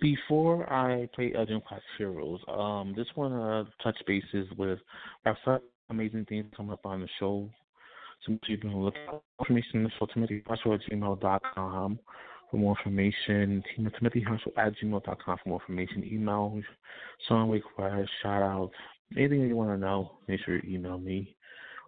Before 0.00 0.70
I 0.72 1.08
play 1.14 1.32
Gym 1.46 1.60
Class 1.66 1.80
Heroes, 1.96 2.40
um, 2.48 2.94
just 2.96 3.16
want 3.16 3.34
to 3.34 3.72
touch 3.82 3.96
bases 4.06 4.48
with 4.56 4.78
have 5.24 5.36
some 5.44 5.60
amazing 5.90 6.24
things 6.26 6.46
coming 6.56 6.72
up 6.72 6.84
on 6.84 7.00
the 7.00 7.08
show. 7.18 7.48
Some 8.24 8.38
people 8.46 8.70
can 8.70 8.82
look 8.82 8.94
at 9.08 9.20
information 9.40 9.80
on 9.80 9.82
the 9.84 9.90
show, 9.98 10.06
Timothy 10.06 10.42
Hustle 10.46 10.74
at 10.74 10.80
gmail.com 10.90 11.98
for 12.50 12.56
more 12.56 12.76
information. 12.78 13.62
Timothy 13.76 14.20
Hustle 14.20 14.52
at 14.56 14.72
gmail.com 14.82 15.38
for 15.42 15.48
more 15.48 15.60
information. 15.60 16.04
Email, 16.04 16.60
song 17.28 17.50
requests, 17.50 18.08
shout 18.22 18.42
outs, 18.42 18.74
anything 19.16 19.40
you 19.42 19.56
want 19.56 19.70
to 19.70 19.78
know, 19.78 20.12
make 20.26 20.40
sure 20.44 20.56
you 20.56 20.76
email 20.78 20.98
me 20.98 21.36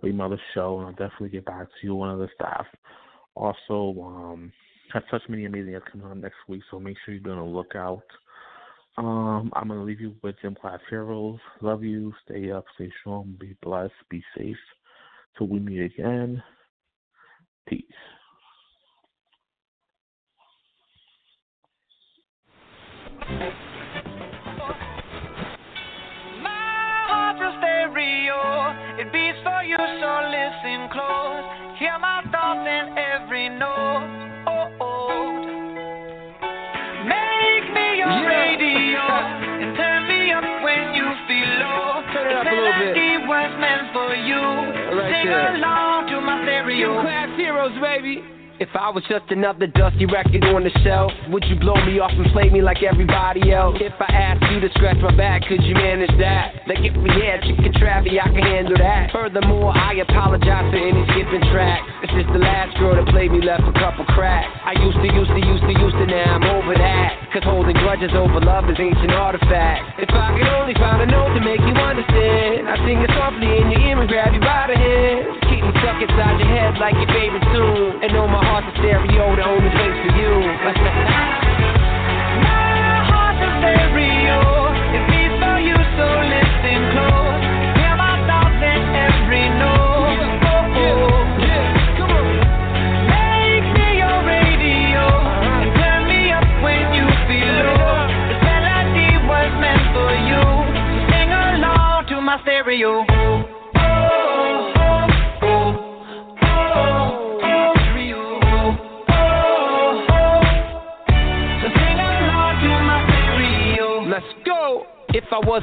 or 0.03 0.09
email 0.09 0.29
the 0.29 0.39
show, 0.55 0.79
and 0.79 0.87
I'll 0.87 0.93
definitely 0.93 1.31
get 1.31 1.45
back 1.45 1.67
to 1.67 1.87
you, 1.87 1.95
one 1.95 2.11
of 2.11 2.19
the 2.19 2.29
staff. 2.35 2.67
Also, 3.35 4.01
um, 4.03 4.53
have 4.93 5.05
such 5.11 5.23
many 5.29 5.45
amazing 5.45 5.73
guests 5.73 5.89
coming 5.91 6.07
on 6.07 6.21
next 6.21 6.37
week, 6.49 6.63
so 6.71 6.79
make 6.79 6.97
sure 7.05 7.15
you're 7.15 7.33
on 7.33 7.39
the 7.39 7.45
lookout. 7.45 8.03
Um, 8.99 9.51
I'm 9.55 9.69
gonna 9.69 9.83
leave 9.83 10.01
you 10.01 10.15
with 10.23 10.37
Gym 10.43 10.55
Class 10.55 10.81
Heroes. 10.89 11.39
Love 11.61 11.83
you. 11.83 12.13
Stay 12.25 12.51
up, 12.51 12.65
stay 12.75 12.91
strong, 13.01 13.37
be 13.41 13.57
blessed, 13.63 13.93
be 14.11 14.23
safe. 14.37 14.57
Till 15.39 15.47
we 15.47 15.61
meet 15.61 15.81
again. 15.81 16.43
Peace. 17.69 17.85
Baby. 48.01 48.25
If 48.61 48.73
I 48.73 48.89
was 48.89 49.05
just 49.13 49.29
another 49.29 49.69
dusty 49.69 50.09
record 50.09 50.41
on 50.57 50.65
the 50.65 50.73
shelf, 50.81 51.13
would 51.29 51.45
you 51.49 51.57
blow 51.61 51.77
me 51.85 52.01
off 52.01 52.13
and 52.17 52.25
play 52.33 52.49
me 52.49 52.65
like 52.65 52.81
everybody 52.81 53.53
else? 53.53 53.77
If 53.77 53.93
I 54.01 54.09
asked 54.09 54.45
you 54.49 54.61
to 54.61 54.69
scratch 54.77 54.97
my 55.05 55.13
back, 55.13 55.45
could 55.45 55.61
you 55.65 55.77
manage 55.77 56.13
that? 56.17 56.65
Like 56.65 56.81
if 56.81 56.97
we 56.97 57.13
had 57.21 57.45
chicken 57.45 57.73
Travie, 57.77 58.17
I 58.17 58.29
can 58.33 58.41
handle 58.41 58.77
that. 58.81 59.13
Furthermore, 59.13 59.77
I 59.77 60.01
apologize 60.01 60.73
for 60.73 60.81
any 60.81 61.05
skipping 61.13 61.45
tracks. 61.53 61.85
This 62.05 62.25
is 62.25 62.29
the 62.33 62.41
last 62.41 62.73
girl 62.81 62.97
that 62.97 63.05
played 63.13 63.33
me 63.33 63.45
left 63.45 63.69
a 63.69 63.73
couple 63.77 64.09
cracks. 64.17 64.49
I 64.65 64.81
used 64.81 64.97
to, 64.97 65.09
used 65.09 65.33
to, 65.33 65.41
used 65.45 65.65
to, 65.65 65.75
used 65.77 65.97
to, 66.01 66.05
now 66.09 66.41
I'm 66.41 66.45
over 66.57 66.73
that. 66.73 67.37
Cause 67.37 67.45
holding 67.45 67.77
grudges 67.81 68.13
over 68.17 68.41
love 68.41 68.65
is 68.69 68.81
ancient 68.81 69.13
artifact. 69.13 70.01
If 70.01 70.09
I 70.09 70.37
could 70.37 70.49
only 70.57 70.77
find 70.81 71.05
a 71.05 71.09
note 71.09 71.37
to 71.37 71.41
make 71.45 71.61
you 71.65 71.77
understand, 71.77 72.65
I 72.65 72.77
sing 72.81 73.01
it 73.01 73.13
softly 73.13 73.61
in 73.61 73.73
your 73.73 73.81
ear 73.93 73.97
and 74.01 74.09
grab 74.09 74.33
you 74.33 74.41
by 74.41 74.73
the 74.73 74.77
hand. 74.77 75.50
Me 75.71 75.81
stuck 75.83 76.03
inside 76.03 76.41
your 76.41 76.49
head 76.49 76.79
like 76.81 76.95
your 76.95 77.07
favorite 77.07 77.47
tune. 77.55 78.03
And 78.03 78.13
know 78.13 78.27
my 78.27 78.45
heart's 78.45 78.67
a 78.67 78.81
stereo, 78.81 79.37
the 79.37 79.47
only 79.47 79.71
place 79.71 79.95
for 80.03 80.11
you. 80.19 81.31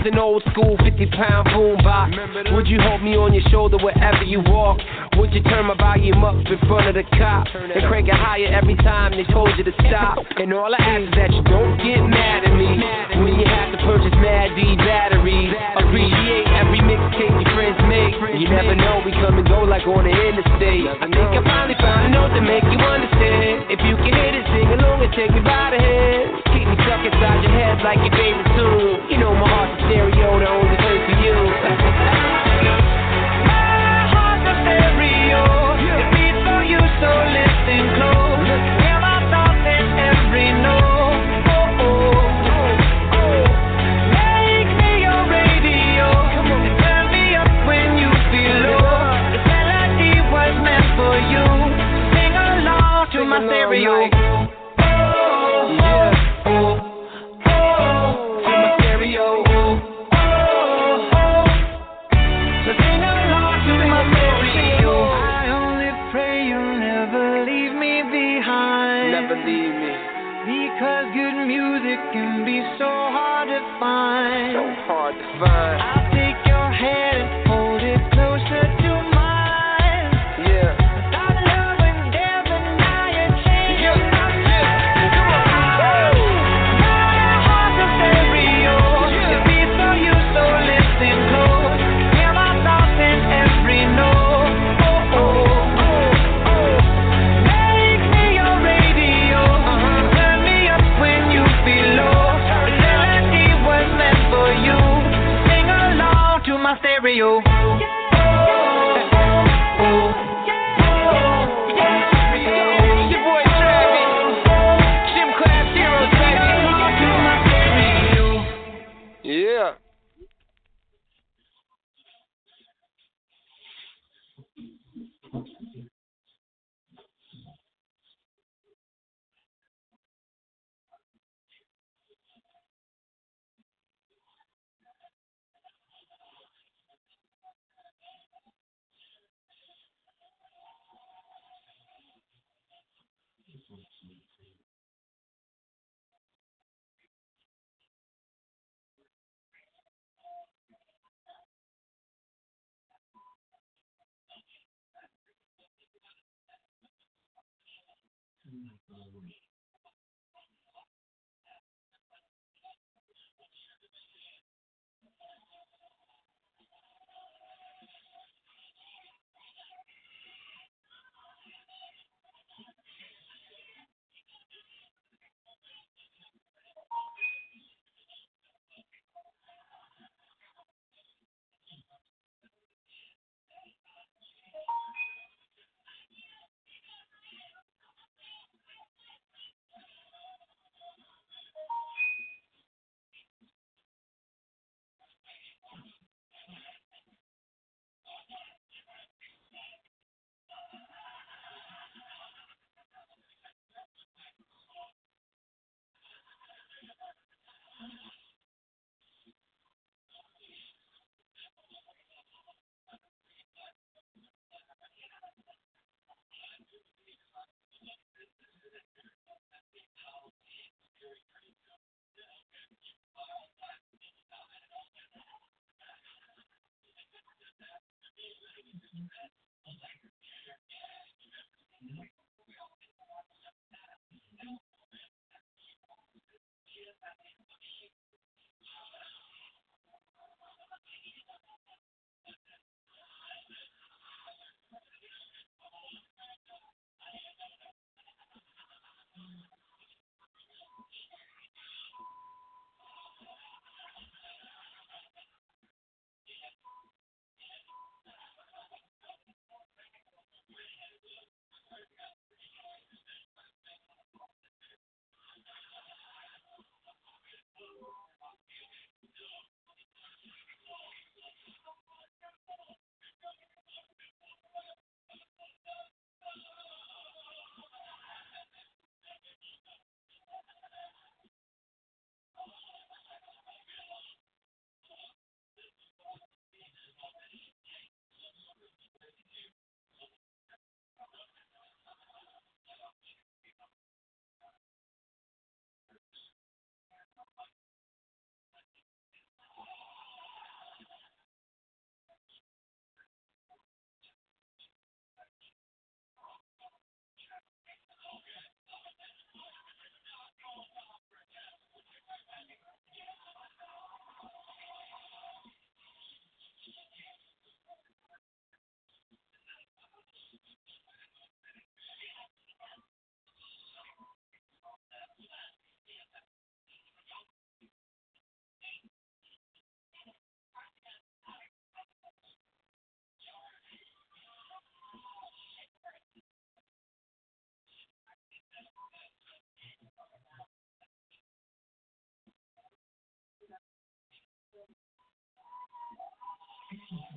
an 0.07 0.17
old 0.17 0.41
school 0.51 0.77
50 0.77 1.05
pound 1.07 1.47
boombox, 1.49 2.55
would 2.55 2.67
you 2.67 2.79
hold 2.81 3.03
me 3.03 3.15
on 3.17 3.33
your 3.33 3.43
shoulder 3.49 3.77
wherever 3.77 4.23
you 4.23 4.41
walk? 4.45 4.79
Would 5.17 5.33
you 5.33 5.41
turn 5.49 5.65
my 5.65 5.73
volume 5.73 6.21
up 6.21 6.37
in 6.45 6.61
front 6.69 6.85
of 6.85 6.93
the 6.93 7.01
cop 7.17 7.49
and 7.49 7.81
crank 7.89 8.05
it 8.05 8.13
higher 8.13 8.53
every 8.53 8.77
time 8.85 9.17
they 9.17 9.25
told 9.33 9.49
you 9.57 9.65
to 9.65 9.73
stop? 9.89 10.21
And 10.37 10.53
all 10.53 10.69
I 10.69 10.77
ask 10.77 11.09
is 11.09 11.13
that 11.17 11.33
you 11.33 11.41
don't 11.41 11.73
get 11.81 12.05
mad 12.05 12.45
at 12.45 12.53
me 12.53 12.77
when 13.25 13.33
you 13.33 13.49
have 13.49 13.73
to 13.73 13.81
purchase 13.81 14.13
Mad 14.21 14.53
D 14.53 14.77
batteries. 14.77 15.49
Appreciate 15.73 16.45
every 16.61 16.85
mixtape 16.85 17.33
your 17.33 17.49
friends 17.57 17.81
make. 17.89 18.13
You 18.37 18.45
never 18.45 18.77
know, 18.77 19.01
we 19.01 19.09
come 19.17 19.41
and 19.41 19.47
go 19.49 19.65
like 19.65 19.89
on 19.89 20.05
the 20.05 20.13
interstate. 20.13 20.85
I 20.85 21.09
think 21.09 21.29
I 21.33 21.41
finally 21.41 21.77
found 21.81 22.01
a 22.05 22.09
note 22.13 22.37
to 22.37 22.41
make 22.45 22.65
you 22.69 22.77
understand. 22.77 23.73
If 23.73 23.81
you 23.89 23.97
can 23.97 24.13
hit 24.13 24.37
it, 24.37 24.45
sing 24.53 24.69
along 24.69 25.01
and 25.01 25.13
take 25.17 25.33
me 25.33 25.41
by 25.41 25.73
the 25.73 25.81
hand. 25.81 26.45
Keep 26.53 26.69
me 26.69 26.77
stuck 26.85 27.01
inside 27.01 27.41
your 27.41 27.57
head 27.57 27.81
like 27.81 27.97
your 28.05 28.13
favorite 28.13 28.53
tune. 28.53 29.09
You 29.09 29.17
know 29.17 29.33
my 29.33 29.49
heart's 29.49 29.81
a 29.81 29.89
stereo, 29.89 30.29
the 30.37 30.45
only 30.45 30.77
place 30.77 31.03
for 31.09 31.17
you. 31.25 31.96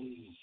Jesus. 0.03 0.42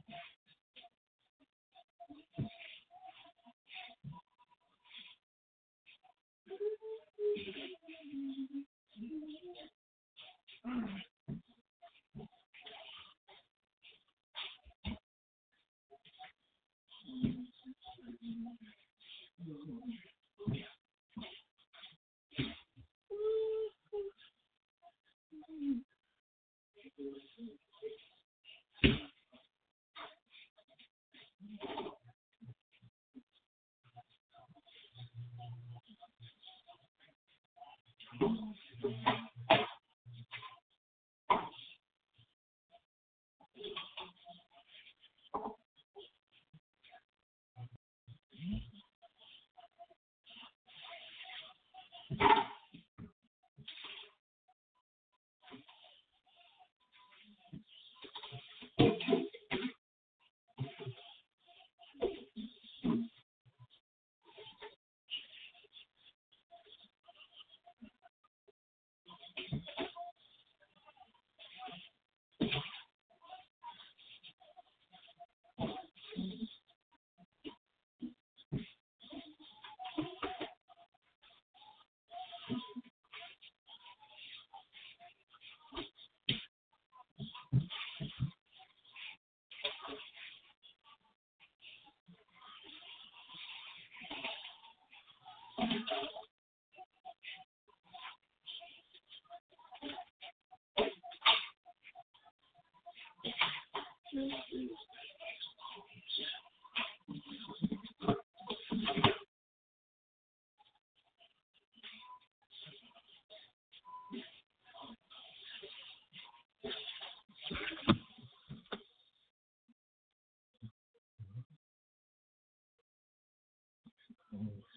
Mm-hmm. 124.35 124.70